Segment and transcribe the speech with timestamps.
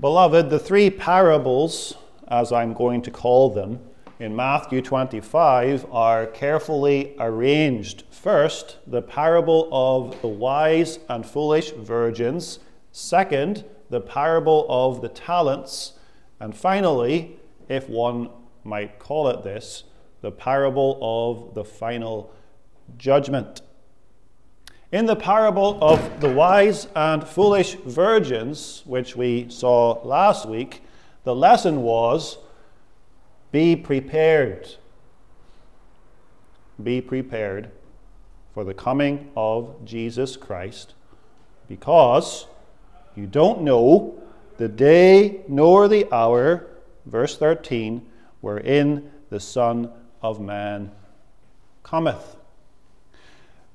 [0.00, 3.78] Beloved, the three parables, as I'm going to call them,
[4.18, 8.04] in Matthew 25 are carefully arranged.
[8.10, 12.58] First, the parable of the wise and foolish virgins.
[12.90, 15.92] Second, the parable of the talents.
[16.40, 17.36] And finally,
[17.68, 18.30] if one
[18.64, 19.84] might call it this,
[20.22, 22.32] the parable of the final
[22.96, 23.60] judgment.
[24.92, 30.82] In the parable of the wise and foolish virgins, which we saw last week,
[31.24, 32.36] the lesson was
[33.52, 34.68] be prepared.
[36.82, 37.70] Be prepared
[38.52, 40.92] for the coming of Jesus Christ
[41.68, 42.46] because
[43.16, 44.22] you don't know
[44.58, 46.66] the day nor the hour,
[47.06, 48.06] verse 13,
[48.42, 49.90] wherein the Son
[50.20, 50.90] of Man
[51.82, 52.36] cometh.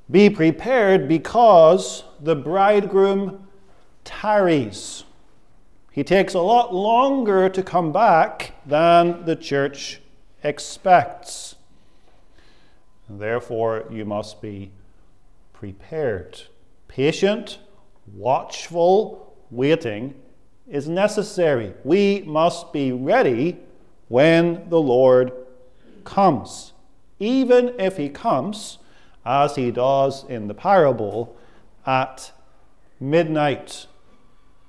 [0.10, 3.48] Be prepared because the bridegroom
[4.04, 5.04] tarries.
[5.92, 10.00] He takes a lot longer to come back than the church
[10.44, 11.56] expects.
[13.10, 14.72] Therefore, you must be
[15.54, 16.42] prepared.
[16.88, 17.58] Patient,
[18.16, 20.14] watchful, waiting
[20.70, 21.74] is necessary.
[21.84, 23.58] We must be ready
[24.08, 25.32] when the Lord
[26.04, 26.74] comes.
[27.20, 28.78] Even if he comes
[29.28, 31.36] as he does in the parable,
[31.86, 32.32] at
[33.00, 33.86] midnight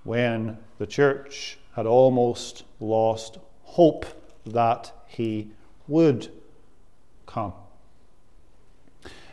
[0.03, 4.05] when the church had almost lost hope
[4.45, 5.49] that he
[5.87, 6.29] would
[7.25, 7.53] come.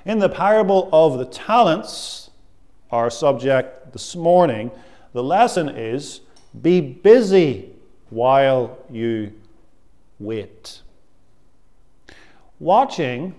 [0.06, 2.30] In the parable of the talents,
[2.92, 4.70] our subject this morning,
[5.14, 6.22] the lesson is
[6.62, 7.72] be busy
[8.12, 9.34] while you
[10.20, 10.82] wait.
[12.60, 13.34] Watching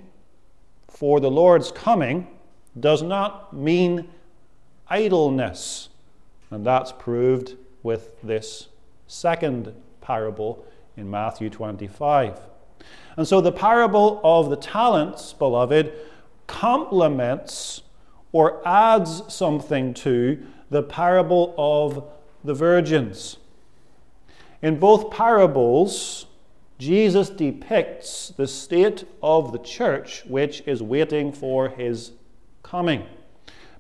[0.97, 2.27] for the Lord's coming
[2.80, 4.08] does not mean
[4.89, 5.91] idleness.
[6.50, 8.69] And that's proved with this
[9.06, 10.64] second parable
[10.97, 12.41] in Matthew 25.
[13.19, 15.92] And so the parable of the talents, beloved,
[16.47, 17.82] complements
[18.32, 22.04] or adds something to the parable of
[22.43, 23.37] the virgins.
[24.62, 26.25] In both parables,
[26.78, 32.12] Jesus depicts the state of the church which is waiting for his
[32.62, 33.04] coming.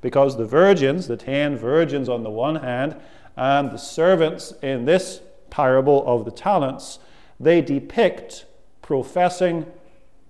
[0.00, 2.96] Because the virgins, the ten virgins on the one hand,
[3.36, 5.20] and the servants in this
[5.50, 6.98] parable of the talents,
[7.38, 8.46] they depict
[8.80, 9.66] professing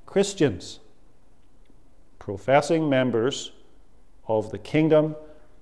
[0.07, 0.81] Christians,
[2.19, 3.53] professing members
[4.27, 5.15] of the kingdom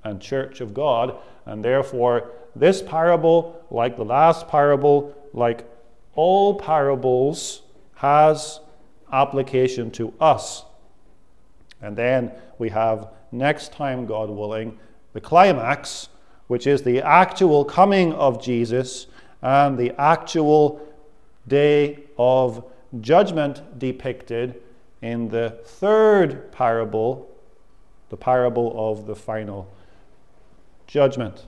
[0.04, 1.16] and church of God.
[1.44, 5.68] And therefore, this parable, like the last parable, like
[6.14, 7.62] all parables
[7.96, 8.60] has
[9.12, 10.64] application to us.
[11.80, 14.78] And then we have, next time, God willing,
[15.12, 16.08] the climax,
[16.46, 19.06] which is the actual coming of Jesus
[19.42, 20.86] and the actual
[21.46, 22.64] day of
[23.00, 24.60] judgment depicted
[25.02, 27.30] in the third parable,
[28.08, 29.70] the parable of the final
[30.86, 31.44] judgment.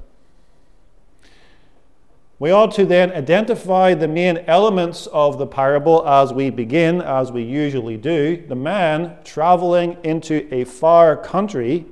[2.39, 7.33] We ought to then identify the main elements of the parable as we begin, as
[7.33, 8.45] we usually do.
[8.47, 11.87] The man traveling into a far country,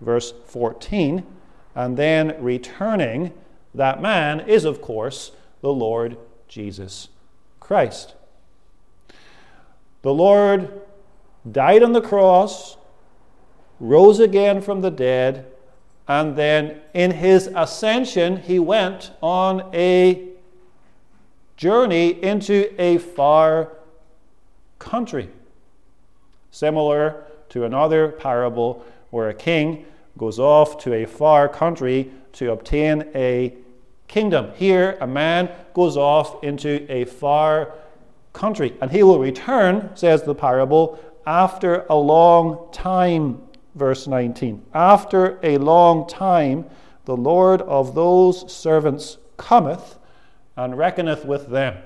[0.00, 1.24] verse 14,
[1.76, 3.32] and then returning.
[3.72, 6.16] That man is, of course, the Lord
[6.48, 7.08] Jesus
[7.60, 8.16] Christ.
[10.02, 10.82] The Lord
[11.50, 12.76] died on the cross,
[13.78, 15.46] rose again from the dead,
[16.06, 20.28] and then in his ascension, he went on a
[21.56, 23.72] journey into a far
[24.78, 25.30] country.
[26.50, 29.86] Similar to another parable where a king
[30.18, 33.54] goes off to a far country to obtain a
[34.08, 34.52] kingdom.
[34.56, 37.72] Here, a man goes off into a far
[38.32, 43.40] country, and he will return, says the parable, after a long time
[43.74, 44.64] verse 19.
[44.72, 46.66] After a long time,
[47.04, 49.98] the Lord of those servants cometh
[50.56, 51.76] and reckoneth with them.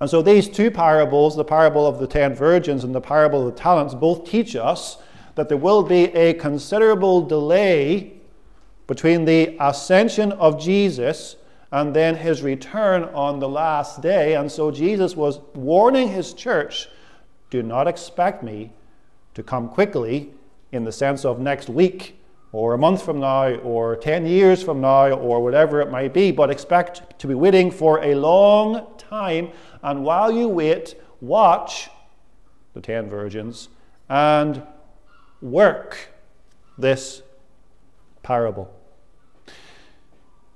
[0.00, 3.54] And so these two parables, the parable of the ten virgins and the parable of
[3.54, 4.98] the talents, both teach us
[5.34, 8.14] that there will be a considerable delay
[8.86, 11.36] between the ascension of Jesus
[11.72, 14.34] and then his return on the last day.
[14.34, 16.88] And so Jesus was warning his church
[17.50, 18.72] do not expect me
[19.34, 20.32] to come quickly
[20.72, 22.20] in the sense of next week
[22.52, 26.30] or a month from now or 10 years from now or whatever it might be,
[26.30, 29.50] but expect to be waiting for a long time.
[29.82, 31.90] And while you wait, watch
[32.74, 33.68] the 10 virgins
[34.08, 34.62] and
[35.40, 36.10] work
[36.76, 37.22] this
[38.22, 38.74] parable.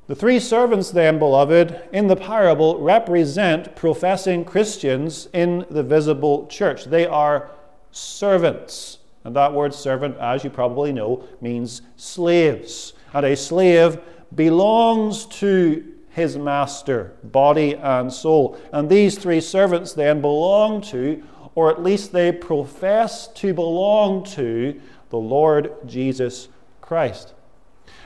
[0.07, 6.85] The three servants, then, beloved, in the parable represent professing Christians in the visible church.
[6.85, 7.51] They are
[7.91, 8.99] servants.
[9.25, 12.93] And that word servant, as you probably know, means slaves.
[13.13, 13.99] And a slave
[14.35, 18.59] belongs to his master, body and soul.
[18.73, 21.23] And these three servants then belong to,
[21.55, 24.81] or at least they profess to belong to,
[25.11, 26.49] the Lord Jesus
[26.81, 27.35] Christ.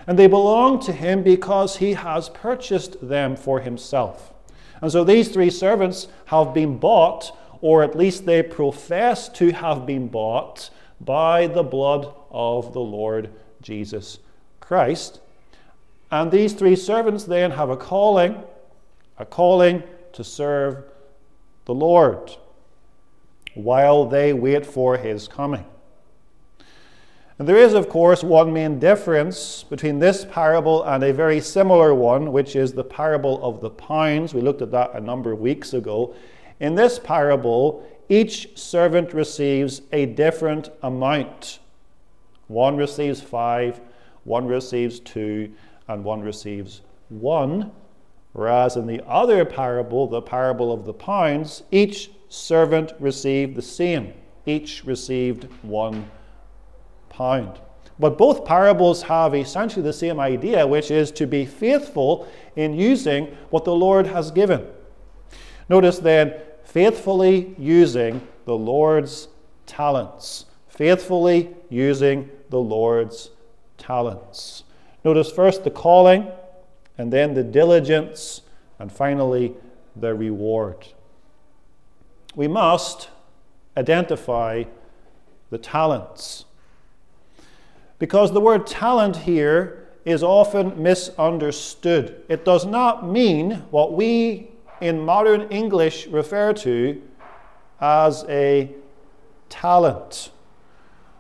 [0.07, 4.33] And they belong to him because he has purchased them for himself.
[4.81, 9.85] And so these three servants have been bought, or at least they profess to have
[9.87, 13.31] been bought, by the blood of the Lord
[13.63, 14.19] Jesus
[14.61, 15.21] Christ.
[16.11, 18.43] And these three servants then have a calling,
[19.19, 20.85] a calling to serve
[21.67, 22.33] the Lord
[23.55, 25.65] while they wait for his coming.
[27.39, 31.95] And there is, of course, one main difference between this parable and a very similar
[31.95, 34.35] one, which is the parable of the pounds.
[34.35, 36.15] We looked at that a number of weeks ago.
[36.59, 41.59] In this parable, each servant receives a different amount.
[42.47, 43.81] One receives five,
[44.25, 45.53] one receives two,
[45.89, 47.71] and one receives one.
[48.33, 54.13] Whereas in the other parable, the parable of the pounds, each servant received the same.
[54.47, 56.11] Each received one
[57.09, 57.59] pound.
[57.99, 63.27] But both parables have essentially the same idea, which is to be faithful in using
[63.51, 64.67] what the Lord has given.
[65.69, 66.35] Notice then,
[66.69, 69.29] faithfully using the Lord's
[69.65, 70.45] talents.
[70.69, 73.31] Faithfully using the Lord's
[73.79, 74.65] talents.
[75.03, 76.31] Notice first the calling,
[76.99, 78.43] and then the diligence,
[78.79, 79.55] and finally
[79.97, 80.87] the reward.
[82.37, 83.09] We must
[83.75, 84.65] identify
[85.49, 86.45] the talents.
[87.99, 92.23] Because the word talent here is often misunderstood.
[92.29, 97.03] It does not mean what we in modern English refer to
[97.81, 98.71] as a
[99.49, 100.31] talent.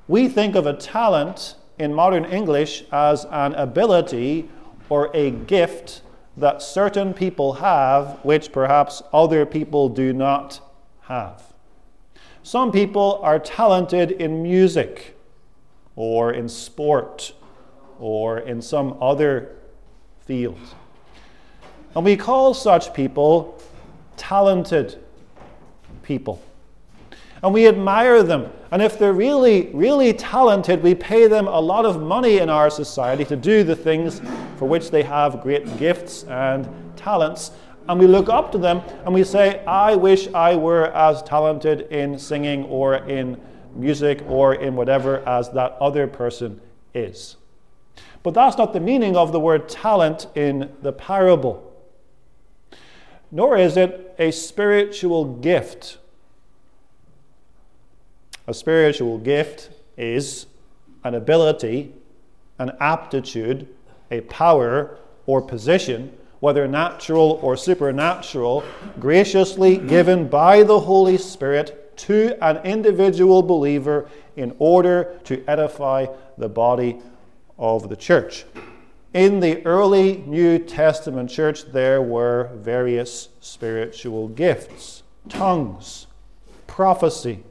[0.07, 4.49] We think of a talent in modern English as an ability
[4.89, 6.03] or a gift
[6.37, 10.61] that certain people have, which perhaps other people do not
[11.03, 11.43] have.
[12.43, 15.17] Some people are talented in music
[15.97, 17.35] or in sport
[17.99, 19.57] or in some other
[20.21, 20.75] field.
[21.99, 23.61] And we call such people
[24.17, 25.03] talented
[26.05, 26.41] people.
[27.43, 28.53] And we admire them.
[28.71, 32.71] And if they're really, really talented, we pay them a lot of money in our
[32.71, 34.23] society to do the things
[34.59, 37.51] for which they have great gifts and talents.
[37.89, 41.81] And we look up to them and we say, I wish I were as talented
[41.91, 43.41] in singing or in
[43.75, 46.61] music or in whatever as that other person
[46.95, 47.39] is.
[48.23, 51.68] But that's not the meaning of the word talent in the parable.
[53.31, 55.99] Nor is it a spiritual gift.
[58.47, 60.47] A spiritual gift is
[61.05, 61.93] an ability,
[62.59, 63.69] an aptitude,
[64.11, 64.97] a power,
[65.27, 68.65] or position, whether natural or supernatural,
[68.99, 76.07] graciously given by the Holy Spirit to an individual believer in order to edify
[76.39, 76.99] the body
[77.59, 78.47] of the church.
[79.15, 86.07] In the early New Testament church, there were various spiritual gifts tongues,
[86.67, 87.43] prophecy,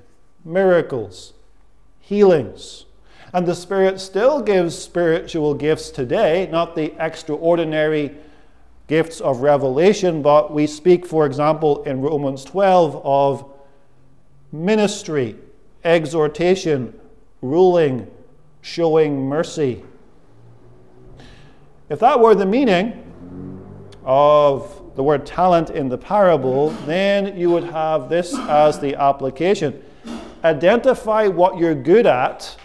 [0.45, 1.33] miracles,
[1.99, 2.85] healings.
[3.33, 8.15] And the Spirit still gives spiritual gifts today, not the extraordinary
[8.87, 13.51] gifts of revelation, but we speak, for example, in Romans 12 of
[14.51, 15.35] ministry,
[15.83, 16.97] exhortation,
[17.41, 18.07] ruling,
[18.61, 19.83] showing mercy.
[21.89, 23.03] If that were the meaning
[24.03, 29.81] of the word talent in the parable, then you would have this as the application.
[30.43, 32.57] Identify what you're good at,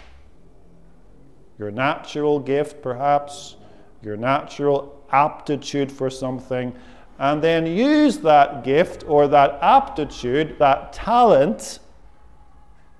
[1.57, 3.55] your natural gift, perhaps,
[4.01, 6.75] your natural aptitude for something,
[7.19, 11.79] and then use that gift or that aptitude, that talent,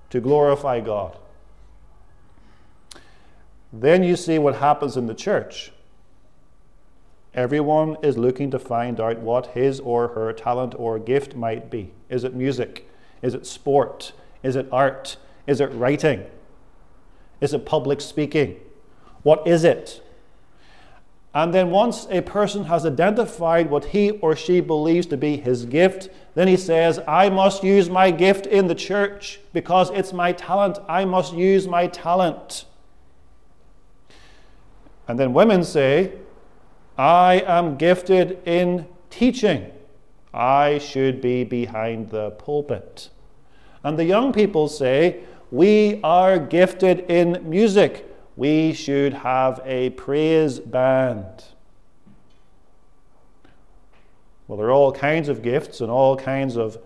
[0.08, 1.18] to glorify God.
[3.72, 5.72] Then you see what happens in the church.
[7.34, 11.92] Everyone is looking to find out what his or her talent or gift might be.
[12.08, 12.88] Is it music?
[13.22, 14.12] Is it sport?
[14.44, 15.16] Is it art?
[15.46, 16.24] Is it writing?
[17.40, 18.56] Is it public speaking?
[19.24, 20.00] What is it?
[21.34, 25.64] And then once a person has identified what he or she believes to be his
[25.64, 30.30] gift, then he says, I must use my gift in the church because it's my
[30.30, 30.78] talent.
[30.88, 32.66] I must use my talent.
[35.08, 36.12] And then women say,
[36.96, 39.70] I am gifted in teaching.
[40.32, 43.10] I should be behind the pulpit.
[43.82, 45.20] And the young people say,
[45.50, 48.10] We are gifted in music.
[48.36, 51.44] We should have a praise band.
[54.46, 56.78] Well, there are all kinds of gifts and all kinds of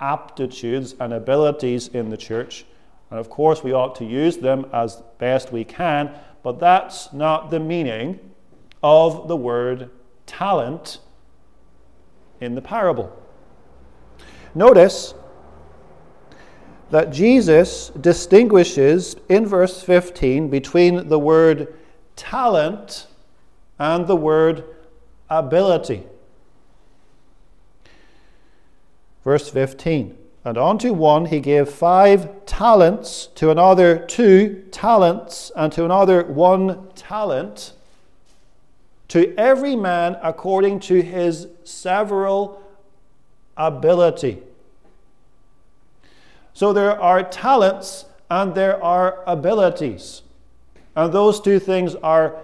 [0.00, 2.64] aptitudes and abilities in the church.
[3.10, 6.10] And of course, we ought to use them as best we can,
[6.42, 8.18] but that's not the meaning
[8.82, 9.90] of the word
[10.26, 10.98] talent
[12.40, 13.16] in the parable.
[14.54, 15.14] Notice
[16.90, 21.74] that Jesus distinguishes in verse 15 between the word
[22.16, 23.06] talent
[23.78, 24.64] and the word
[25.30, 26.04] ability.
[29.24, 35.84] Verse 15 And unto one he gave five talents, to another two talents, and to
[35.84, 37.72] another one talent,
[39.12, 42.62] to every man according to his several
[43.58, 44.38] ability.
[46.54, 50.22] So there are talents and there are abilities.
[50.96, 52.38] And those two things are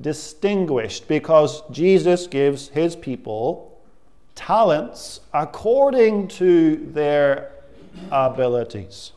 [0.00, 3.78] distinguished because Jesus gives his people
[4.34, 7.52] talents according to their
[8.10, 9.12] abilities.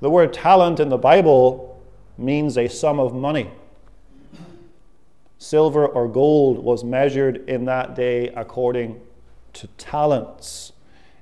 [0.00, 1.78] The word talent in the Bible
[2.16, 3.50] means a sum of money.
[5.42, 9.00] Silver or gold was measured in that day according
[9.54, 10.72] to talents.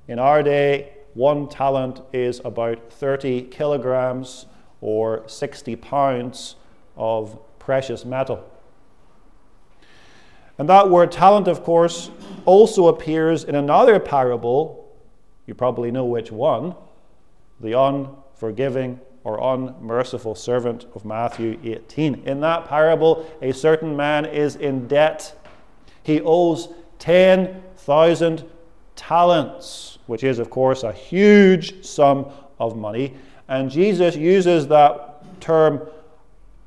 [0.09, 4.47] In our day, one talent is about 30 kilograms
[4.81, 6.57] or 60 pounds
[6.97, 8.45] of precious metal.
[10.59, 12.11] And that word talent, of course,
[12.45, 14.93] also appears in another parable.
[15.47, 16.75] You probably know which one
[17.61, 22.23] the unforgiving or unmerciful servant of Matthew 18.
[22.27, 25.35] In that parable, a certain man is in debt.
[26.03, 28.45] He owes 10,000
[28.97, 32.27] talents, which is, of course, a huge sum
[32.59, 33.15] of money.
[33.49, 35.89] And Jesus uses that term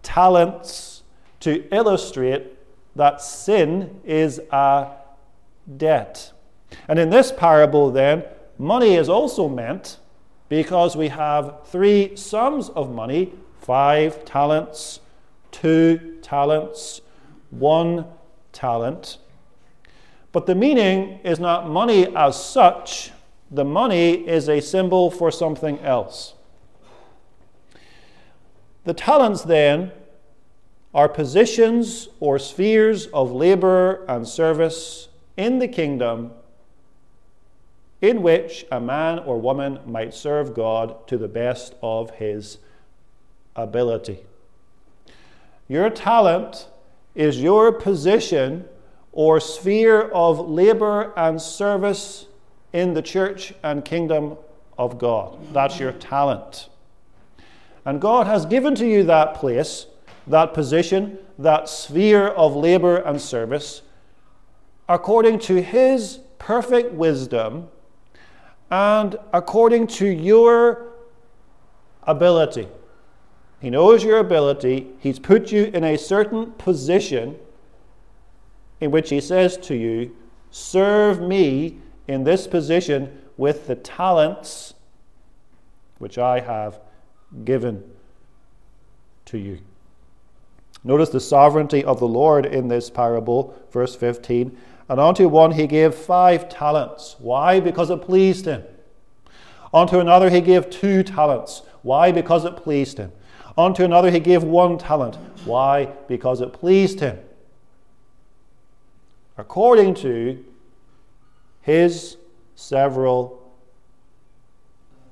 [0.04, 1.04] talents
[1.42, 2.48] to illustrate
[2.96, 4.92] that sin is a
[5.78, 6.32] debt.
[6.88, 8.24] And in this parable, then,
[8.58, 9.98] money is also meant
[10.52, 13.32] because we have three sums of money
[13.62, 15.00] five talents,
[15.50, 17.00] two talents,
[17.52, 18.06] one
[18.52, 19.18] talent.
[20.34, 23.12] But the meaning is not money as such,
[23.50, 26.34] the money is a symbol for something else.
[28.84, 29.94] The talents, then,
[30.94, 36.34] are positions or spheres of labor and service in the kingdom
[38.02, 42.58] in which a man or woman might serve God to the best of his
[43.56, 44.20] ability.
[45.68, 46.68] Your talent
[47.16, 48.66] is your position
[49.12, 52.26] or sphere of labor and service
[52.74, 54.38] in the church and kingdom
[54.78, 55.38] of God.
[55.54, 56.70] That's your talent.
[57.86, 59.86] And God has given to you that place
[60.28, 63.82] that position, that sphere of labor and service,
[64.88, 67.70] according to His perfect wisdom
[68.72, 70.88] and according to your
[72.04, 72.68] ability.
[73.60, 74.88] He knows your ability.
[75.00, 77.38] He's put you in a certain position
[78.80, 80.16] in which He says to you,
[80.50, 84.74] Serve me in this position with the talents
[86.00, 86.80] which I have
[87.46, 87.84] given
[89.26, 89.60] to you.
[90.84, 94.58] Notice the sovereignty of the Lord in this parable, verse 15.
[94.92, 97.16] And unto one he gave five talents.
[97.18, 97.62] Why?
[97.62, 98.62] Because it pleased him.
[99.74, 101.62] Unto another he gave two talents.
[101.82, 102.12] Why?
[102.12, 103.14] Because it pleased him.
[103.58, 105.16] Unto another he gave one talent.
[105.46, 105.86] Why?
[106.10, 107.18] Because it pleased him.
[109.38, 110.44] According to
[111.62, 112.18] his
[112.56, 113.50] several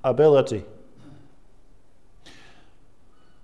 [0.04, 0.66] ability.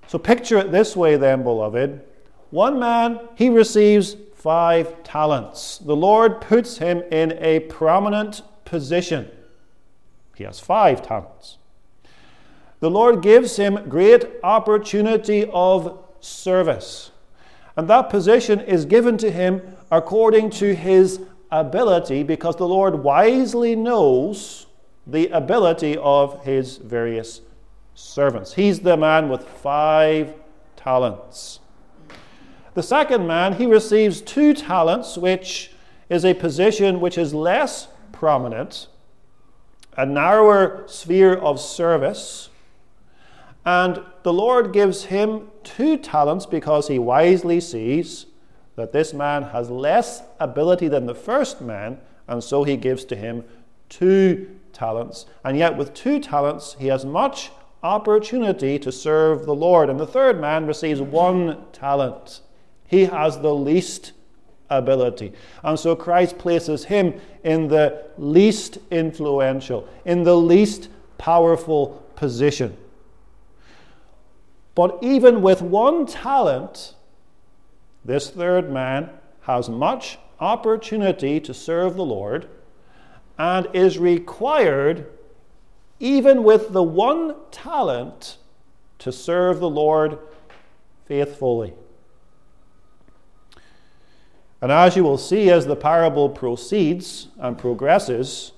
[0.07, 2.01] So picture it this way, then, beloved.
[2.49, 5.79] One man, he receives five talents.
[5.79, 9.31] The Lord puts him in a prominent position.
[10.35, 11.57] He has five talents.
[12.79, 17.09] The Lord gives him great opportunity of service.
[17.75, 23.75] And that position is given to him according to his ability because the Lord wisely
[23.75, 24.67] knows
[25.07, 27.41] the ability of his various
[27.95, 28.53] servants.
[28.53, 30.35] He's the man with five
[30.75, 31.61] talents.
[32.75, 35.71] The second man, he receives two talents, which
[36.09, 38.87] is a position which is less prominent,
[39.97, 42.49] a narrower sphere of service.
[43.65, 48.25] And the Lord gives him two talents because he wisely sees
[48.75, 53.15] that this man has less ability than the first man, and so he gives to
[53.15, 53.45] him
[53.87, 55.27] two talents.
[55.45, 57.51] And yet, with two talents, he has much
[57.81, 59.89] opportunity to serve the Lord.
[59.89, 62.41] And the third man receives one talent.
[62.95, 64.13] He has the least
[64.69, 65.33] ability.
[65.65, 70.87] And so Christ places him in the least influential, in the least
[71.17, 72.77] powerful position.
[74.75, 76.95] But even with one talent,
[78.05, 79.09] this third man
[79.41, 82.47] has much opportunity to serve the Lord
[83.37, 85.11] and is required,
[85.99, 88.37] even with the one talent,
[88.99, 90.17] to serve the Lord
[91.07, 91.73] faithfully.
[94.65, 98.51] And as you will see as the parable proceeds and progresses,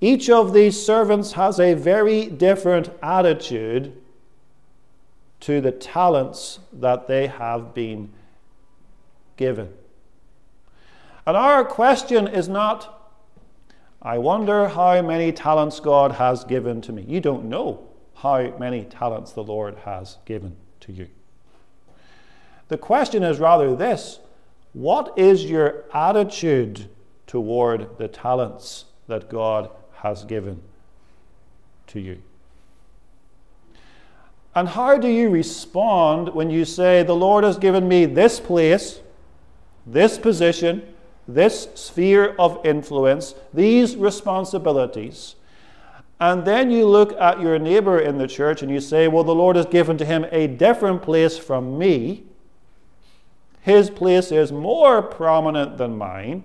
[0.00, 3.92] each of these servants has a very different attitude
[5.40, 8.10] to the talents that they have been
[9.36, 9.70] given.
[11.26, 13.12] And our question is not,
[14.00, 17.04] I wonder how many talents God has given to me.
[17.06, 21.08] You don't know how many talents the Lord has given to you.
[22.68, 24.20] The question is rather this
[24.72, 26.88] what is your attitude
[27.26, 30.62] toward the talents that God has given
[31.88, 32.22] to you?
[34.54, 39.00] And how do you respond when you say, The Lord has given me this place,
[39.86, 40.94] this position,
[41.26, 45.36] this sphere of influence, these responsibilities?
[46.18, 49.34] And then you look at your neighbor in the church and you say, Well, the
[49.34, 52.24] Lord has given to him a different place from me
[53.60, 56.44] his place is more prominent than mine.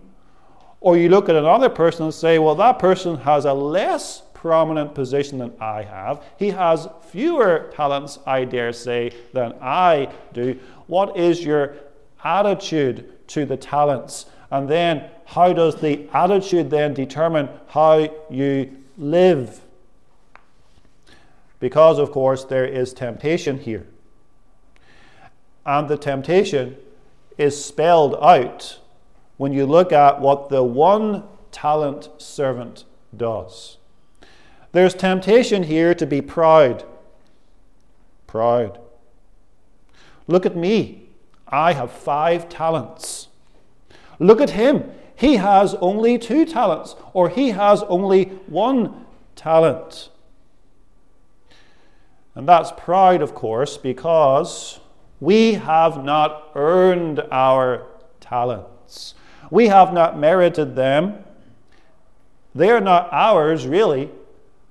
[0.82, 4.94] Or you look at another person and say, well, that person has a less prominent
[4.94, 6.24] position than I have.
[6.38, 10.60] He has fewer talents, I dare say, than I do.
[10.88, 11.76] What is your
[12.24, 14.28] attitude to the talents?
[14.52, 19.62] And then, how does the attitude then determine how you live?
[21.60, 23.88] Because, of course, there is temptation here.
[25.66, 26.78] And the temptation
[27.38, 28.80] is spelled out
[29.38, 33.78] when you look at what the one talent servant does.
[34.72, 36.84] There's temptation here to be proud.
[38.28, 38.80] Proud.
[40.28, 41.10] Look at me.
[41.48, 43.28] I have five talents.
[44.20, 44.92] Look at him.
[45.16, 50.10] He has only two talents, or he has only one talent.
[52.34, 54.82] And that's pride, of course, because
[55.20, 57.88] we have not earned our
[58.20, 59.16] talents.
[59.50, 61.24] We have not merited them.
[62.54, 64.10] They are not ours, really.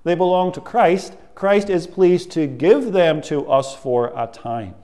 [0.04, 1.16] They belong to Christ.
[1.34, 4.74] Christ is pleased to give them to us for a time.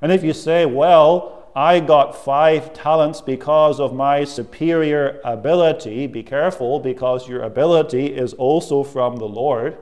[0.00, 6.22] And if you say, well, I got five talents because of my superior ability, be
[6.22, 9.78] careful because your ability is also from the Lord.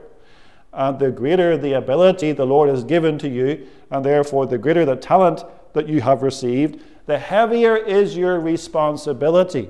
[0.73, 4.85] And the greater the ability the Lord has given to you, and therefore the greater
[4.85, 9.69] the talent that you have received, the heavier is your responsibility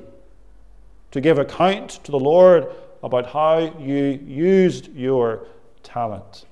[1.11, 2.67] to give account to the Lord
[3.03, 5.45] about how you used your
[5.83, 6.45] talent.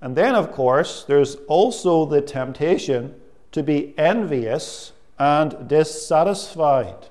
[0.00, 3.14] And then, of course, there's also the temptation
[3.52, 7.08] to be envious and dissatisfied.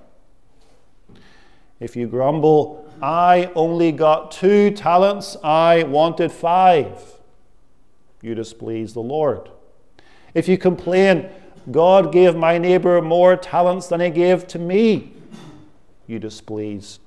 [1.80, 7.20] If you grumble, I only got two talents, I wanted five
[8.22, 9.50] you displease the Lord.
[10.34, 11.30] If you complain,
[11.72, 15.14] God gave my neighbor more talents than he gave to me,
[16.08, 17.00] you displease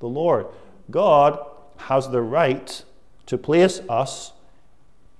[0.00, 0.46] the Lord.
[0.90, 1.38] God
[1.76, 2.84] has the right
[3.26, 4.32] to place us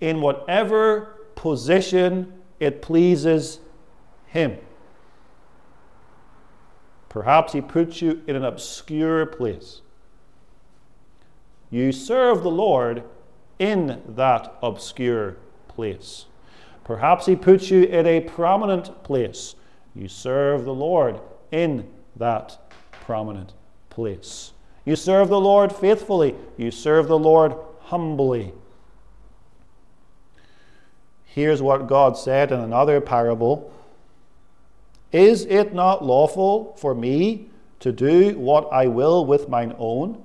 [0.00, 3.60] in whatever position it pleases
[4.26, 4.58] him.
[7.08, 9.82] Perhaps he puts you in an obscure place.
[11.70, 13.02] You serve the Lord
[13.58, 15.36] in that obscure
[15.68, 16.26] place.
[16.84, 19.54] Perhaps He puts you in a prominent place.
[19.94, 22.58] You serve the Lord in that
[22.90, 23.52] prominent
[23.90, 24.52] place.
[24.84, 26.34] You serve the Lord faithfully.
[26.56, 28.52] You serve the Lord humbly.
[31.24, 33.72] Here's what God said in another parable
[35.12, 37.50] Is it not lawful for me
[37.80, 40.24] to do what I will with mine own?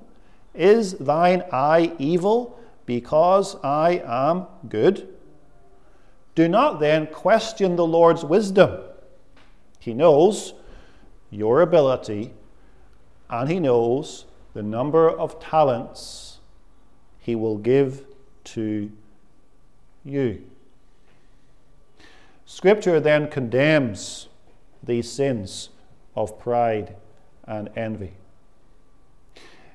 [0.54, 5.08] Is thine eye evil because I am good?
[6.34, 8.80] Do not then question the Lord's wisdom.
[9.78, 10.54] He knows
[11.30, 12.32] your ability
[13.28, 16.38] and He knows the number of talents
[17.18, 18.04] He will give
[18.44, 18.90] to
[20.04, 20.44] you.
[22.46, 24.28] Scripture then condemns
[24.82, 25.70] these sins
[26.14, 26.94] of pride
[27.44, 28.12] and envy.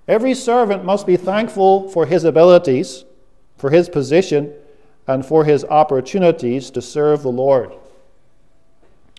[0.09, 3.05] Every servant must be thankful for his abilities,
[3.57, 4.51] for his position,
[5.07, 7.73] and for his opportunities to serve the Lord.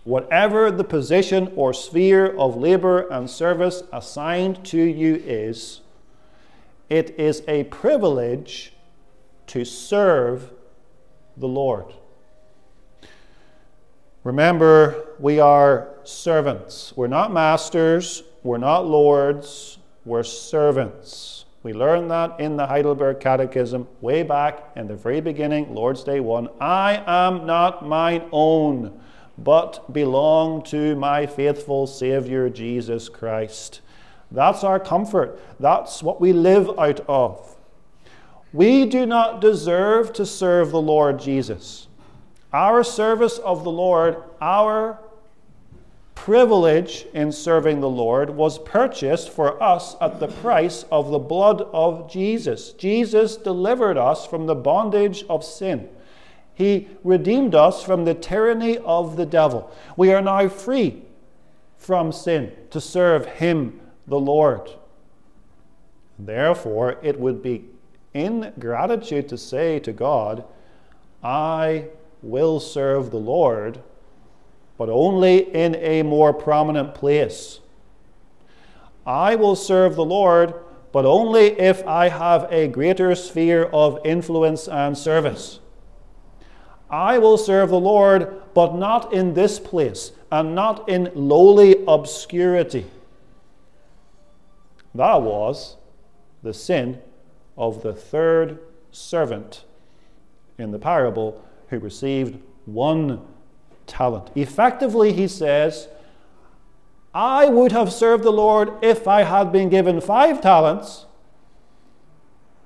[0.03, 5.81] Whatever the position or sphere of labor and service assigned to you is,
[6.89, 8.73] it is a privilege
[9.47, 10.51] to serve
[11.37, 11.87] the Lord.
[14.25, 16.93] Remember, we are servants.
[16.97, 21.45] We're not masters, we're not lords, we're servants.
[21.63, 26.21] We learned that in the Heidelberg Catechism way back in the very beginning, Lord's Day
[26.21, 26.49] 1.
[26.59, 28.99] I am not mine own,
[29.37, 33.83] but belong to my faithful Savior Jesus Christ.
[34.31, 35.39] That's our comfort.
[35.59, 37.57] That's what we live out of.
[38.55, 41.89] We do not deserve to serve the Lord Jesus.
[42.53, 44.99] Our service of the Lord, our
[46.25, 51.63] privilege in serving the Lord, was purchased for us at the price of the blood
[51.73, 52.75] of Jesus.
[52.75, 55.89] Jesus delivered us from the bondage of sin.
[56.53, 59.75] He redeemed us from the tyranny of the devil.
[59.97, 61.01] We are now free
[61.79, 64.71] from sin to serve Him, the Lord.
[66.19, 67.65] Therefore, it would be
[68.13, 70.45] ingratitude to say to God,
[71.25, 71.87] I
[72.21, 73.81] will serve the Lord,
[74.81, 77.61] but only in a more prominent place.
[79.05, 80.55] I will serve the Lord,
[80.91, 85.61] but only if I have a greater sphere of influence and service.
[86.89, 92.87] I will serve the Lord, but not in this place, and not in lowly obscurity.
[94.95, 95.77] That was
[96.43, 97.03] the sin
[97.55, 98.59] of the third
[98.93, 99.63] servant
[100.57, 103.21] in the parable who received one
[103.91, 104.31] talent.
[104.35, 105.89] Effectively, he says,
[107.13, 111.07] I would have served the Lord if I had been given five talents,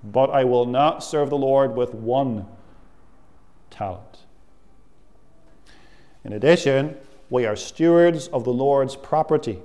[0.05, 2.47] but I will not serve the Lord with one
[3.71, 4.19] talent.
[6.25, 6.97] In addition,
[7.31, 9.61] we are stewards of the Lord's property.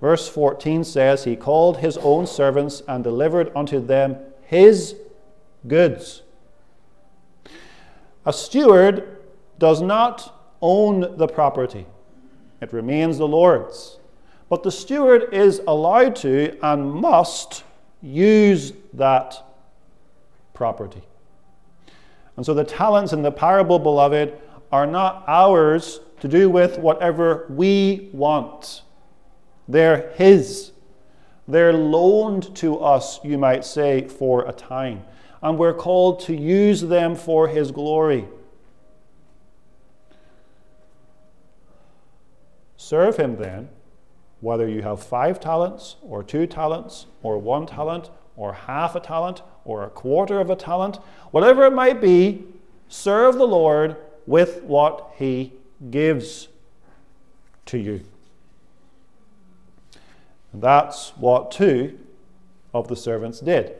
[0.00, 4.96] Verse 14 says, He called His own servants and delivered unto them His
[5.66, 6.22] goods.
[8.24, 9.18] A steward
[9.58, 11.86] does not own the property,
[12.60, 13.98] it remains the Lord's.
[14.48, 17.64] But the steward is allowed to and must
[18.00, 19.44] use that
[20.54, 21.02] property.
[22.36, 24.38] And so the talents in the parable, beloved,
[24.70, 28.82] are not ours to do with whatever we want.
[29.68, 30.72] They're His.
[31.48, 35.02] They're loaned to us, you might say, for a time
[35.42, 38.26] and we're called to use them for His glory.
[42.86, 43.68] Serve Him then,
[44.40, 49.42] whether you have five talents, or two talents, or one talent, or half a talent,
[49.64, 50.98] or a quarter of a talent,
[51.32, 52.44] whatever it might be,
[52.86, 55.52] serve the Lord with what He
[55.90, 56.46] gives
[57.64, 58.04] to you.
[60.52, 61.98] And that's what two
[62.72, 63.74] of the servants did.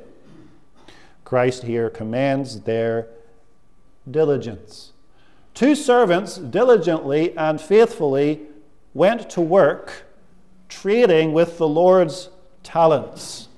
[1.24, 3.06] Christ here commands their
[4.10, 4.94] diligence.
[5.54, 8.48] Two servants diligently and faithfully
[8.96, 10.06] went to work
[10.70, 12.30] trading with the Lord's
[12.62, 13.48] talents.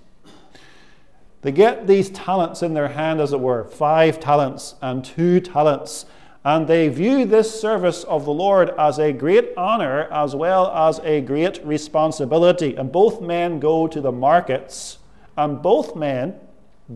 [1.42, 6.06] They get these talents in their hand, as it were five talents and two talents.
[6.44, 10.98] And they view this service of the Lord as a great honor as well as
[11.04, 12.74] a great responsibility.
[12.74, 14.98] And both men go to the markets,
[15.36, 16.34] and both men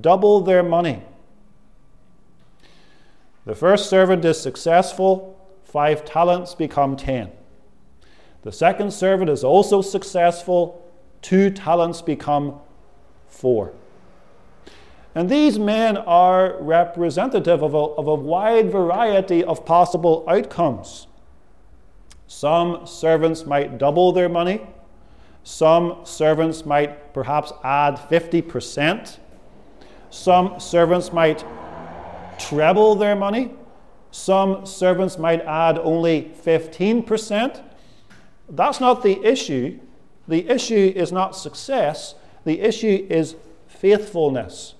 [0.00, 1.02] double their money.
[3.44, 7.30] The first servant is successful, five talents become ten.
[8.42, 10.90] The second servant is also successful,
[11.22, 12.60] two talents become
[13.28, 13.72] four.
[15.14, 21.06] And these men are representative of a, of a wide variety of possible outcomes.
[22.26, 24.62] Some servants might double their money.
[25.44, 29.18] Some servants might perhaps add 50%.
[30.10, 31.44] Some servants might
[32.38, 33.52] treble their money.
[34.10, 37.62] Some servants might add only 15%.
[38.48, 39.78] That's not the issue.
[40.28, 44.74] The issue is not success, the issue is faithfulness.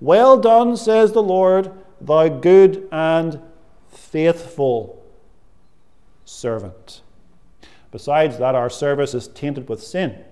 [0.00, 3.40] Well done, says the Lord, thou good and
[3.88, 5.04] faithful
[6.24, 7.02] servant.
[7.90, 10.24] Besides that, our service is tainted with sin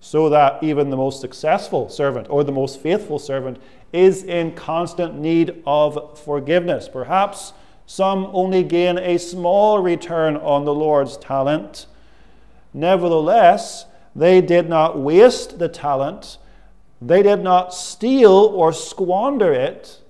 [0.00, 3.60] so that even the most successful servant or the most faithful servant
[3.92, 6.88] is in constant need of forgiveness.
[6.88, 7.52] Perhaps
[7.90, 11.86] Some only gain a small return on the Lord's talent.
[12.72, 16.38] Nevertheless, they did not waste the talent,
[17.02, 20.00] they did not steal or squander it.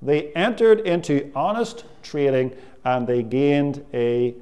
[0.00, 4.34] They entered into honest trading and they gained a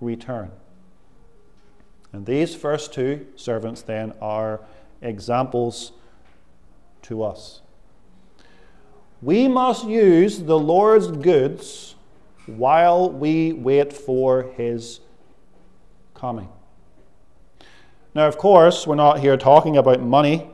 [0.00, 0.50] return.
[2.12, 4.60] And these first two servants then are
[5.02, 5.92] examples
[7.02, 7.60] to us.
[9.22, 11.94] We must use the Lord's goods
[12.46, 14.98] while we wait for his
[16.12, 16.48] coming.
[18.16, 20.50] Now, of course, we're not here talking about money,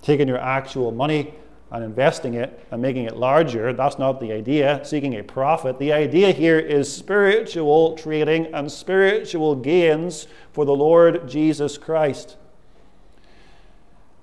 [0.00, 1.34] taking your actual money
[1.72, 3.72] and investing it and making it larger.
[3.72, 5.78] That's not the idea, seeking a profit.
[5.80, 12.36] The idea here is spiritual trading and spiritual gains for the Lord Jesus Christ.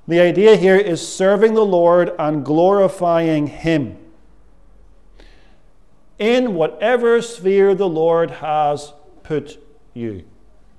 [0.07, 3.97] The idea here is serving the Lord and glorifying Him
[6.17, 8.93] in whatever sphere the Lord has
[9.23, 9.61] put
[9.93, 10.23] you,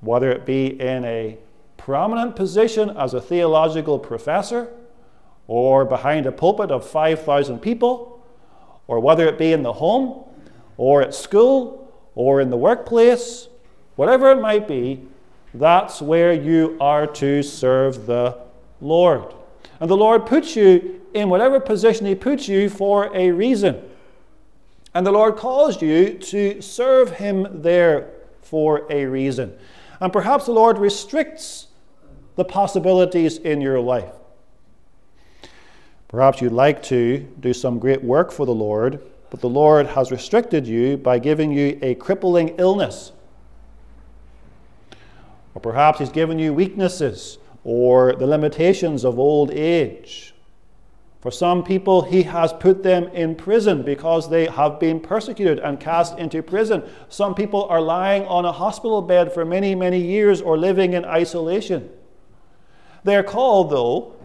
[0.00, 1.36] whether it be in a
[1.76, 4.72] prominent position as a theological professor,
[5.46, 8.24] or behind a pulpit of 5,000 people,
[8.86, 10.24] or whether it be in the home,
[10.76, 13.48] or at school, or in the workplace,
[13.96, 15.02] whatever it might be,
[15.54, 18.47] that's where you are to serve the
[18.80, 19.34] Lord.
[19.80, 23.82] And the Lord puts you in whatever position He puts you for a reason.
[24.94, 28.10] And the Lord calls you to serve Him there
[28.42, 29.56] for a reason.
[30.00, 31.68] And perhaps the Lord restricts
[32.36, 34.12] the possibilities in your life.
[36.08, 40.10] Perhaps you'd like to do some great work for the Lord, but the Lord has
[40.10, 43.12] restricted you by giving you a crippling illness.
[45.54, 47.38] Or perhaps He's given you weaknesses
[47.70, 50.32] or the limitations of old age.
[51.20, 55.78] For some people, he has put them in prison because they have been persecuted and
[55.78, 56.82] cast into prison.
[57.10, 61.04] Some people are lying on a hospital bed for many, many years or living in
[61.04, 61.90] isolation.
[63.04, 64.16] They are called, though,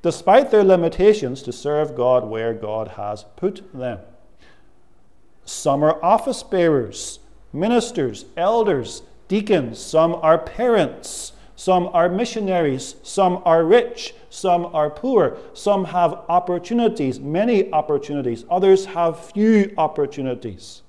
[0.00, 3.98] despite their limitations, to serve God where God has put them.
[5.44, 7.18] Some are office bearers,
[7.52, 9.78] ministers, elders, deacons.
[9.78, 11.32] Some are parents.
[11.58, 12.94] Some are missionaries.
[13.02, 14.14] Some are rich.
[14.30, 15.38] Some are poor.
[15.54, 18.44] Some have opportunities, many opportunities.
[18.48, 20.82] Others have few opportunities.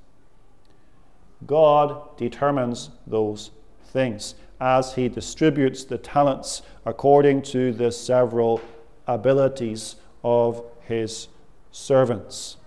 [1.47, 3.49] God determines those
[3.85, 8.61] things as He distributes the talents according to the several
[9.07, 11.29] abilities of His
[11.71, 12.57] servants.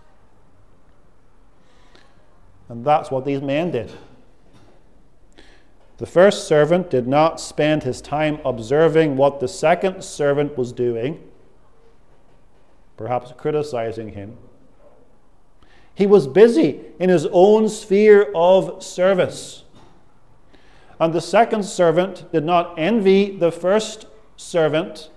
[2.68, 3.92] And that's what these men did.
[6.02, 11.22] The first servant did not spend his time observing what the second servant was doing,
[12.96, 14.36] perhaps criticizing him.
[15.94, 19.62] He was busy in his own sphere of service.
[20.98, 25.08] And the second servant did not envy the first servant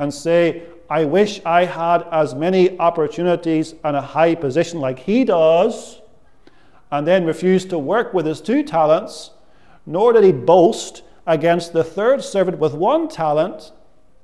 [0.00, 5.22] and say, I wish I had as many opportunities and a high position like he
[5.22, 6.00] does,
[6.90, 9.30] and then refuse to work with his two talents
[9.86, 13.72] nor did he boast against the third servant with one talent,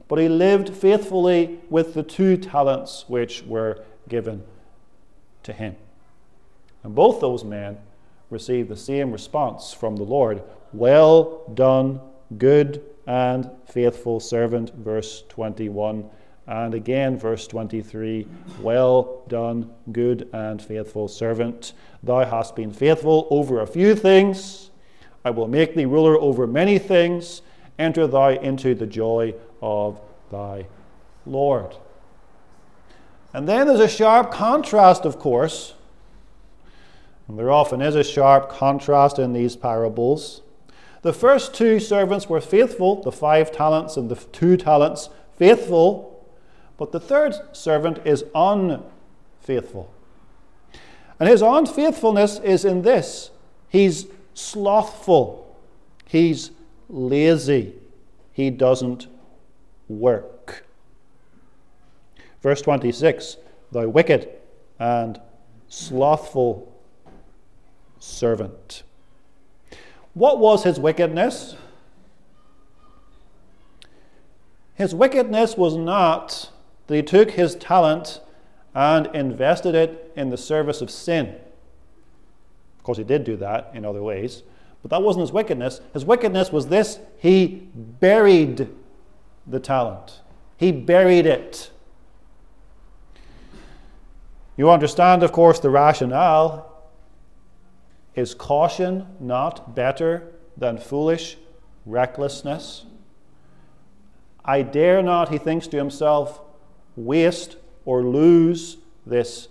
[0.09, 4.42] but he lived faithfully with the two talents which were given
[5.42, 5.77] to him.
[6.83, 7.79] And both those men
[8.31, 10.42] received the same response from the Lord
[10.73, 12.01] Well done,
[12.37, 16.09] good and faithful servant, verse 21.
[16.47, 18.27] And again, verse 23
[18.61, 21.73] Well done, good and faithful servant.
[22.03, 24.71] Thou hast been faithful over a few things
[25.24, 27.42] I will make thee ruler over many things.
[27.78, 30.00] Enter thou into the joy of
[30.31, 30.66] thy
[31.26, 31.76] Lord.
[33.33, 35.74] And then there's a sharp contrast, of course.
[37.28, 40.42] And there often is a sharp contrast in these parables.
[41.02, 46.26] The first two servants were faithful, the five talents and the two talents, faithful.
[46.76, 49.92] But the third servant is unfaithful.
[51.20, 53.31] And his unfaithfulness is in this
[53.68, 54.07] he's
[54.38, 55.57] slothful,
[56.07, 56.53] he's
[56.88, 57.74] lazy,
[58.33, 59.09] he doesn't
[59.88, 60.64] work.
[62.40, 63.37] Verse 26
[63.72, 64.29] Thou wicked
[64.79, 65.20] and
[65.68, 66.72] slothful
[67.98, 68.85] servant.
[70.14, 71.57] What was his wickedness?
[74.74, 76.51] His wickedness was not
[76.87, 78.20] that he took his talent
[78.72, 81.35] and invested it in the service of sin
[82.88, 84.42] course, he did do that in other ways,
[84.81, 85.83] but that wasn't his wickedness.
[85.92, 88.66] His wickedness was this he buried
[89.46, 90.22] the talent,
[90.57, 91.70] he buried it.
[94.57, 96.64] You understand, of course, the rationale.
[98.14, 101.37] Is caution not better than foolish
[101.87, 102.87] recklessness?
[104.44, 106.40] I dare not, he thinks to himself,
[106.96, 109.48] waste or lose this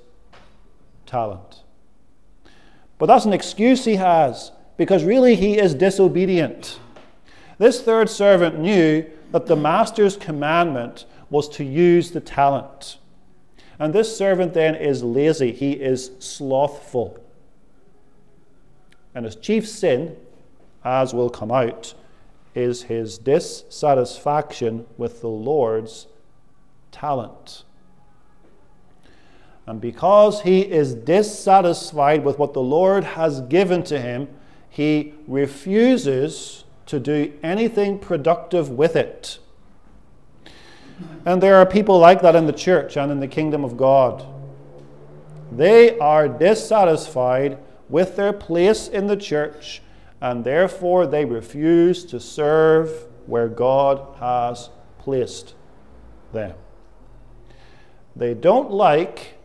[1.05, 1.56] talent.
[2.97, 6.79] But that's an excuse he has because really he is disobedient.
[7.57, 12.97] This third servant knew that the master's commandment was to use the talent.
[13.79, 17.19] And this servant then is lazy, he is slothful.
[19.13, 20.15] And his chief sin,
[20.83, 21.93] as will come out,
[22.55, 26.07] is his dissatisfaction with the Lord's
[26.91, 27.63] talent.
[29.67, 34.29] And because he is dissatisfied with what the Lord has given to him,
[34.69, 39.39] he refuses to do anything productive with it.
[41.25, 44.25] And there are people like that in the church and in the kingdom of God.
[45.51, 47.57] They are dissatisfied
[47.89, 49.81] with their place in the church,
[50.21, 55.55] and therefore they refuse to serve where God has placed
[56.31, 56.53] them.
[58.15, 59.36] They don't like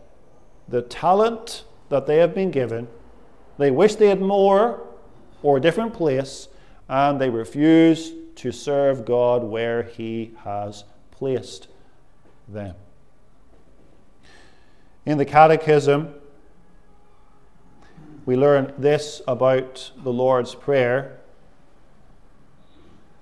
[0.73, 2.89] the talent that they have been given.
[3.59, 4.83] They wish they had more
[5.43, 6.49] or a different place,
[6.89, 11.69] and they refuse to serve God where He has placed
[12.49, 12.75] them.
[15.05, 16.15] In the Catechism,
[18.25, 21.19] we learn this about the Lord's Prayer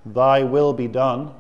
[0.07, 1.35] Thy will be done.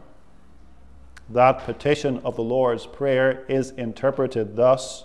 [1.29, 5.05] That petition of the Lord's Prayer is interpreted thus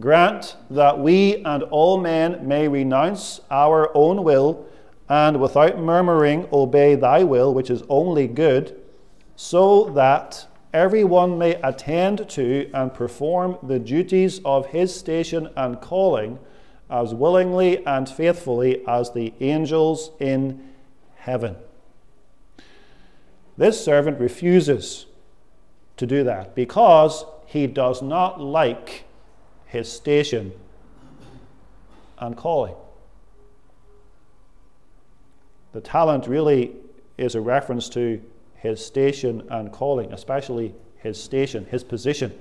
[0.00, 4.66] Grant that we and all men may renounce our own will
[5.08, 8.80] and without murmuring obey thy will, which is only good,
[9.36, 16.38] so that everyone may attend to and perform the duties of his station and calling
[16.88, 20.62] as willingly and faithfully as the angels in
[21.16, 21.56] heaven.
[23.58, 25.06] This servant refuses
[25.98, 29.04] to do that because he does not like
[29.72, 30.52] his station
[32.18, 32.74] and calling.
[35.72, 36.72] The talent really
[37.16, 38.20] is a reference to
[38.56, 42.38] his station and calling, especially his station, his position.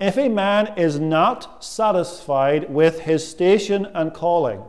[0.00, 4.62] If a man is not satisfied with his station and calling,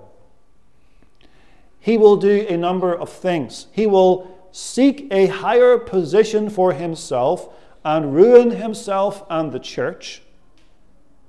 [1.79, 3.67] he will do a number of things.
[3.71, 7.47] He will seek a higher position for himself
[7.85, 10.23] and ruin himself and the church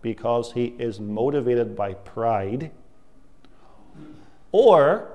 [0.03, 2.71] because he is motivated by pride.
[4.53, 5.09] Or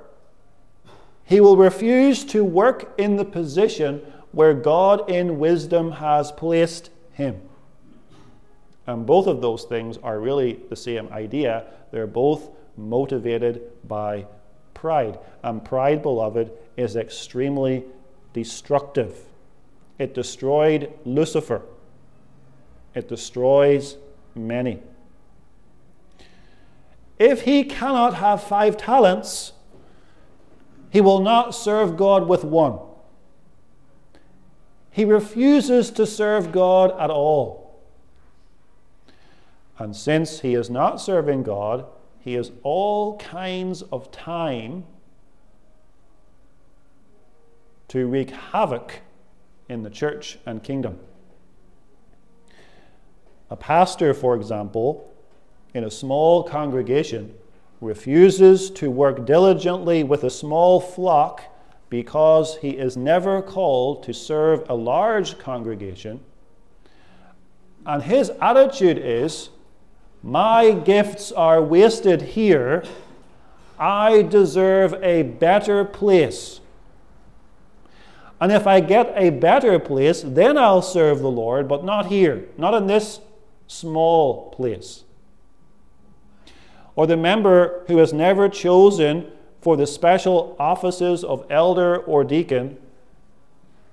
[1.23, 7.41] he will refuse to work in the position where God in wisdom has placed him.
[8.87, 11.65] And both of those things are really the same idea.
[11.91, 14.27] They're both motivated by
[14.73, 15.17] pride.
[15.43, 17.85] And pride, beloved, is extremely
[18.33, 19.17] destructive.
[19.97, 21.63] It destroyed Lucifer,
[22.93, 23.97] it destroys
[24.35, 24.81] many.
[27.17, 29.53] If he cannot have five talents,
[30.89, 32.79] he will not serve God with one.
[34.91, 37.81] He refuses to serve God at all.
[39.77, 41.85] And since he is not serving God,
[42.19, 44.85] he has all kinds of time
[47.89, 49.01] to wreak havoc
[49.67, 50.97] in the church and kingdom.
[53.49, 55.13] A pastor, for example,
[55.73, 57.33] in a small congregation,
[57.81, 61.43] refuses to work diligently with a small flock
[61.89, 66.19] because he is never called to serve a large congregation.
[67.85, 69.49] And his attitude is
[70.23, 72.83] My gifts are wasted here.
[73.77, 76.61] I deserve a better place.
[78.41, 82.45] And if I get a better place, then I'll serve the Lord, but not here,
[82.57, 83.19] not in this
[83.67, 85.05] small place
[86.95, 89.31] or the member who has never chosen
[89.61, 92.77] for the special offices of elder or deacon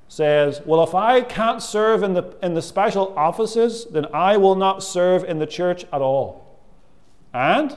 [0.09, 4.55] says, Well, if I can't serve in the, in the special offices, then I will
[4.55, 6.61] not serve in the church at all.
[7.33, 7.77] And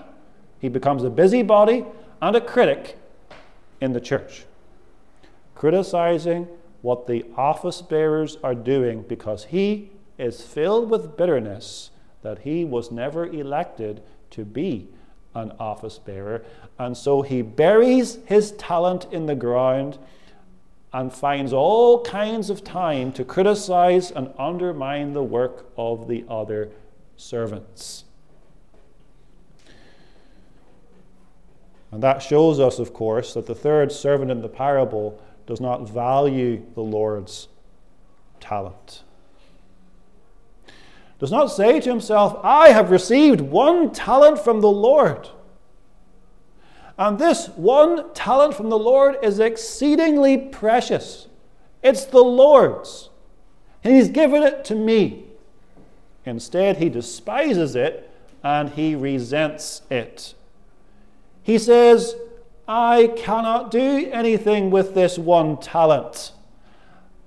[0.59, 1.85] he becomes a busybody
[2.21, 2.97] and a critic
[3.81, 4.45] in the church,
[5.55, 6.47] criticizing
[6.81, 11.91] what the office bearers are doing because he is filled with bitterness
[12.21, 14.01] that he was never elected
[14.31, 14.87] to be
[15.33, 16.43] an office bearer.
[16.79, 19.97] And so he buries his talent in the ground
[20.93, 26.69] and finds all kinds of time to criticize and undermine the work of the other
[27.17, 28.05] servants.
[31.91, 35.87] And that shows us, of course, that the third servant in the parable does not
[35.87, 37.47] value the Lord's
[38.39, 39.03] talent.
[41.19, 45.29] Does not say to himself, I have received one talent from the Lord.
[46.97, 51.27] And this one talent from the Lord is exceedingly precious.
[51.83, 53.09] It's the Lord's.
[53.83, 55.25] And He's given it to me.
[56.25, 58.09] Instead, he despises it
[58.43, 60.33] and he resents it.
[61.43, 62.15] He says,
[62.67, 66.31] I cannot do anything with this one talent.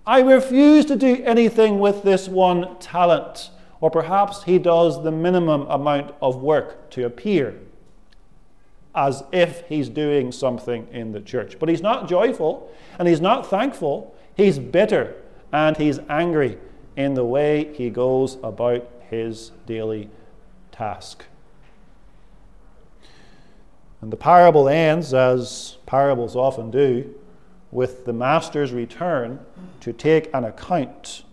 [0.05, 3.51] I refuse to do anything with this one talent.
[3.81, 7.59] Or perhaps he does the minimum amount of work to appear
[8.95, 11.59] as if he's doing something in the church.
[11.59, 14.15] But he's not joyful and he's not thankful.
[14.35, 15.15] He's bitter
[15.53, 16.59] and he's angry
[16.97, 20.11] in the way he goes about his daily
[20.73, 21.25] task.
[24.01, 27.15] And the parable ends, as parables often do,
[27.71, 29.41] with the master's return
[29.81, 31.25] to take an account.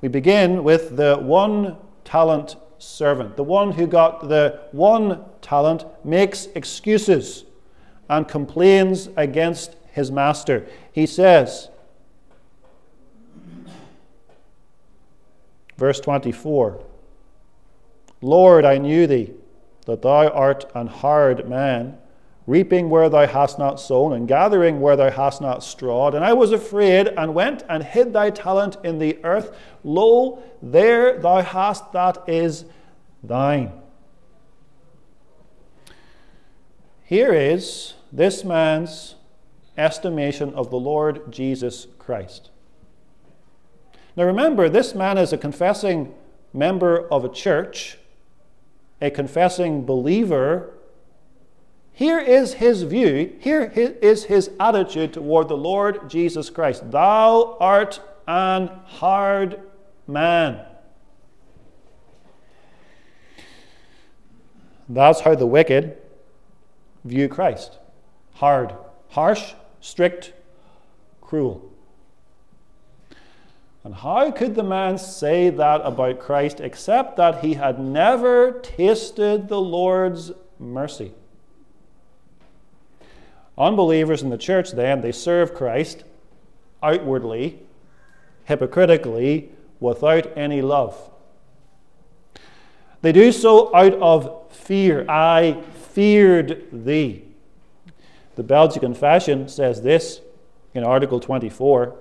[0.00, 3.36] We begin with the one talent servant.
[3.36, 7.44] The one who got the one talent makes excuses
[8.08, 10.66] and complains against his master.
[10.92, 11.68] He says,
[15.76, 16.82] verse 24,
[18.22, 19.32] Lord, I knew thee,
[19.86, 21.98] that thou art an hard man,
[22.46, 26.14] reaping where thou hast not sown, and gathering where thou hast not strawed.
[26.14, 29.56] And I was afraid, and went and hid thy talent in the earth.
[29.84, 32.64] Lo, there thou hast that is
[33.22, 33.72] thine.
[37.04, 39.16] Here is this man's
[39.76, 42.50] estimation of the Lord Jesus Christ.
[44.16, 46.14] Now remember, this man is a confessing
[46.52, 47.98] member of a church,
[49.00, 50.74] a confessing believer.
[51.92, 56.90] Here is his view, here is his attitude toward the Lord Jesus Christ.
[56.90, 59.60] Thou art an hard
[60.06, 60.64] man.
[64.88, 65.98] That's how the wicked
[67.04, 67.78] view Christ
[68.34, 68.74] hard,
[69.10, 70.32] harsh, strict,
[71.20, 71.70] cruel.
[73.84, 79.48] And how could the man say that about Christ except that he had never tasted
[79.48, 81.12] the Lord's mercy?
[83.60, 86.04] Unbelievers in the church, then, they serve Christ
[86.82, 87.58] outwardly,
[88.44, 89.50] hypocritically,
[89.80, 91.10] without any love.
[93.02, 95.04] They do so out of fear.
[95.10, 95.60] I
[95.92, 97.24] feared thee.
[98.36, 100.22] The Belgic Confession says this
[100.72, 101.94] in Article 24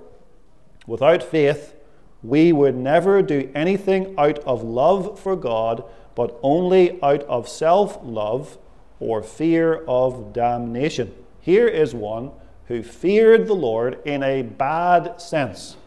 [0.88, 1.76] Without faith,
[2.24, 5.84] we would never do anything out of love for God,
[6.16, 8.58] but only out of self love
[9.02, 11.14] or fear of damnation.
[11.50, 12.30] Here is one
[12.68, 15.78] who feared the Lord in a bad sense.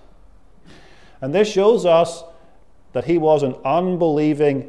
[1.20, 2.24] And this shows us
[2.94, 4.68] that he was an unbelieving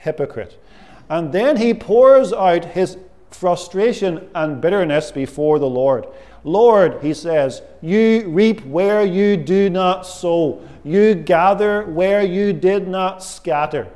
[0.00, 0.62] hypocrite.
[1.08, 2.98] And then he pours out his
[3.30, 6.06] frustration and bitterness before the Lord.
[6.44, 12.86] Lord, he says, you reap where you do not sow, you gather where you did
[12.86, 13.88] not scatter.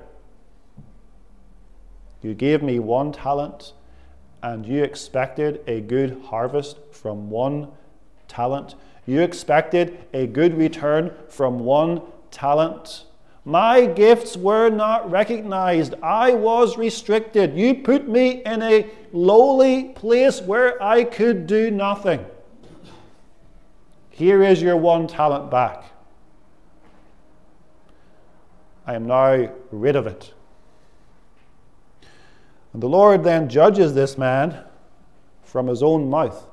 [2.23, 3.75] You gave me one talent,
[4.45, 7.67] and you expected a good harvest from one
[8.29, 8.75] talent.
[9.07, 13.07] You expected a good return from one talent.
[13.47, 15.95] My gifts were not recognized.
[16.03, 17.57] I was restricted.
[17.57, 22.23] You put me in a lowly place where I could do nothing.
[24.11, 25.85] Here is your one talent back.
[28.87, 30.35] I am now rid of it.
[32.75, 34.63] And the Lord then judges this man
[35.45, 36.49] from his own mouth.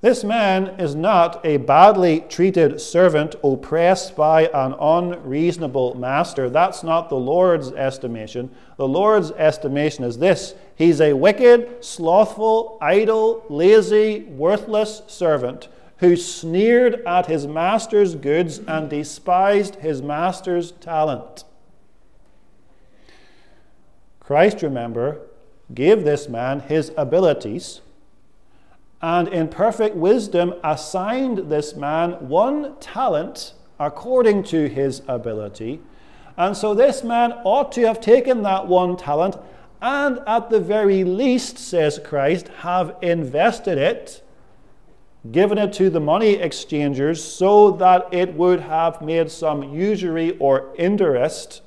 [0.00, 6.48] This man is not a badly treated servant oppressed by an unreasonable master.
[6.48, 8.50] That's not the Lord's estimation.
[8.78, 15.68] The Lord's estimation is this He's a wicked, slothful, idle, lazy, worthless servant
[15.98, 21.44] who sneered at his master's goods and despised his master's talent.
[24.30, 25.22] Christ, remember,
[25.74, 27.80] gave this man his abilities
[29.02, 35.80] and in perfect wisdom assigned this man one talent according to his ability.
[36.36, 39.36] And so this man ought to have taken that one talent
[39.82, 44.22] and, at the very least, says Christ, have invested it,
[45.32, 50.72] given it to the money exchangers so that it would have made some usury or
[50.78, 51.62] interest.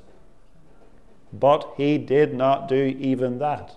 [1.33, 3.75] But he did not do even that.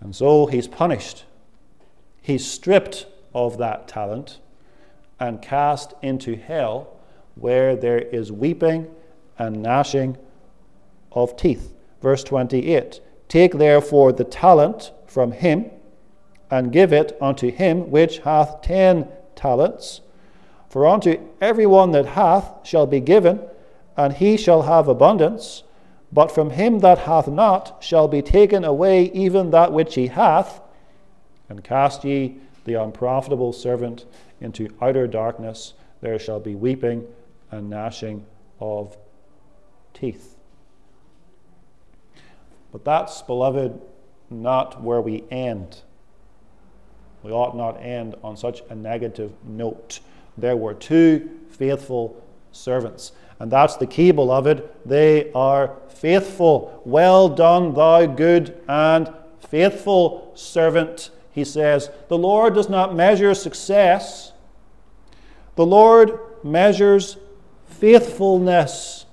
[0.00, 1.24] And so he's punished.
[2.20, 4.40] He's stripped of that talent
[5.20, 6.96] and cast into hell
[7.36, 8.88] where there is weeping
[9.38, 10.18] and gnashing
[11.12, 11.72] of teeth.
[12.02, 15.70] Verse 28 Take therefore the talent from him
[16.50, 20.00] and give it unto him which hath ten talents.
[20.68, 23.40] For unto every one that hath shall be given,
[23.96, 25.62] and he shall have abundance.
[26.12, 30.60] But from him that hath not shall be taken away even that which he hath.
[31.48, 34.04] And cast ye the unprofitable servant
[34.40, 35.74] into outer darkness.
[36.00, 37.06] There shall be weeping
[37.50, 38.26] and gnashing
[38.60, 38.96] of
[39.94, 40.36] teeth.
[42.72, 43.80] But that's, beloved,
[44.30, 45.82] not where we end.
[47.22, 50.00] We ought not end on such a negative note.
[50.36, 53.12] There were two faithful servants.
[53.38, 54.68] And that's the key, beloved.
[54.84, 56.82] They are faithful.
[56.84, 61.90] Well done, thou good and faithful servant, he says.
[62.08, 64.32] The Lord does not measure success,
[65.54, 67.16] the Lord measures
[67.66, 69.06] faithfulness.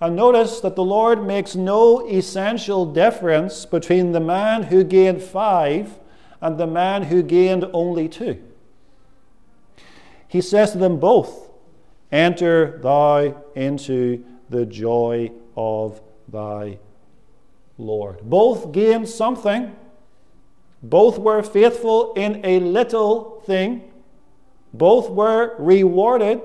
[0.00, 5.98] And notice that the Lord makes no essential difference between the man who gained five
[6.40, 8.42] and the man who gained only two.
[10.26, 11.49] He says to them both,
[12.12, 16.78] Enter thou into the joy of thy
[17.78, 18.20] Lord.
[18.22, 19.76] Both gained something.
[20.82, 23.90] Both were faithful in a little thing.
[24.72, 26.40] Both were rewarded.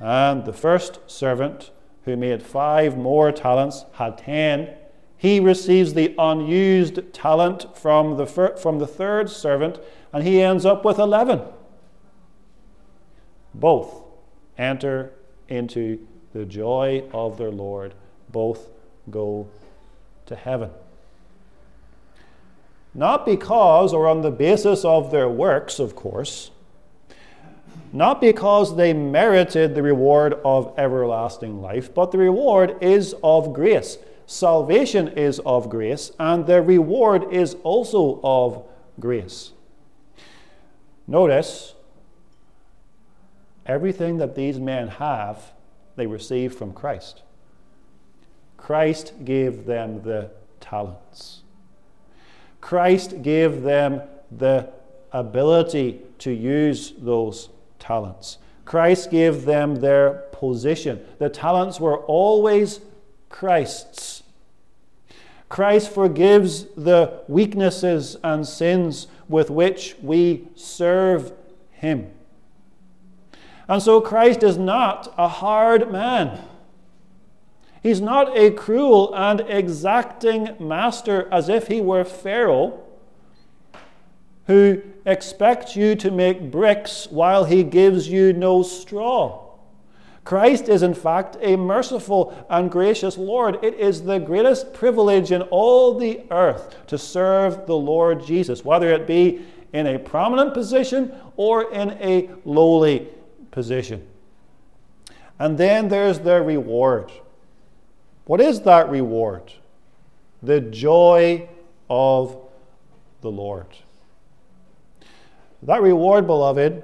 [0.00, 1.70] And the first servant,
[2.04, 4.74] who made five more talents, had ten.
[5.16, 9.78] He receives the unused talent from the, fir- from the third servant,
[10.12, 11.40] and he ends up with 11.
[13.58, 14.02] Both
[14.58, 15.12] enter
[15.48, 17.94] into the joy of their Lord,
[18.30, 18.68] both
[19.10, 19.48] go
[20.26, 20.70] to heaven.
[22.94, 26.50] Not because or on the basis of their works, of course,
[27.92, 33.96] not because they merited the reward of everlasting life, but the reward is of grace.
[34.26, 38.66] Salvation is of grace, and the reward is also of
[38.98, 39.52] grace.
[41.06, 41.75] Notice,
[43.66, 45.52] everything that these men have,
[45.96, 47.22] they received from Christ.
[48.56, 51.42] Christ gave them the talents.
[52.60, 54.70] Christ gave them the
[55.12, 57.48] ability to use those
[57.78, 58.38] talents.
[58.64, 61.04] Christ gave them their position.
[61.18, 62.80] The talents were always
[63.28, 64.24] Christ's.
[65.48, 71.32] Christ forgives the weaknesses and sins with which we serve
[71.70, 72.10] Him.
[73.68, 76.40] And so Christ is not a hard man.
[77.82, 82.82] He's not a cruel and exacting master as if he were Pharaoh
[84.46, 89.42] who expects you to make bricks while he gives you no straw.
[90.24, 93.62] Christ is, in fact, a merciful and gracious Lord.
[93.62, 98.92] It is the greatest privilege in all the earth to serve the Lord Jesus, whether
[98.92, 99.42] it be
[99.72, 103.08] in a prominent position or in a lowly
[103.56, 104.06] position.
[105.38, 107.10] And then there's the reward.
[108.26, 109.50] What is that reward?
[110.42, 111.48] The joy
[111.88, 112.36] of
[113.22, 113.68] the Lord.
[115.62, 116.82] That reward, beloved,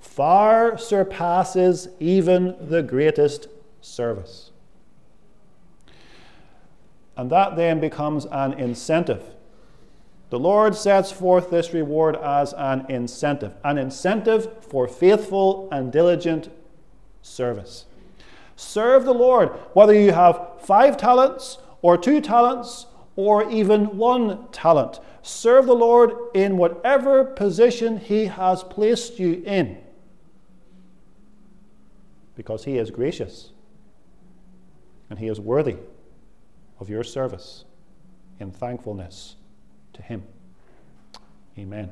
[0.00, 3.46] far surpasses even the greatest
[3.80, 4.50] service.
[7.16, 9.22] And that then becomes an incentive.
[10.30, 16.50] The Lord sets forth this reward as an incentive, an incentive for faithful and diligent
[17.22, 17.86] service.
[18.54, 25.00] Serve the Lord, whether you have five talents or two talents or even one talent.
[25.22, 29.78] Serve the Lord in whatever position He has placed you in
[32.34, 33.52] because He is gracious
[35.08, 35.76] and He is worthy
[36.78, 37.64] of your service
[38.38, 39.36] in thankfulness
[39.98, 40.22] to Him.
[41.58, 41.90] Amen.